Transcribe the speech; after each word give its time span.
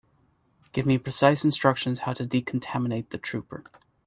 Give 0.71 0.87
me 0.87 0.97
precise 0.97 1.43
instructions 1.45 1.99
how 1.99 2.13
to 2.13 2.23
decontaminate 2.25 3.09
the 3.11 3.19
trooper. 3.19 3.63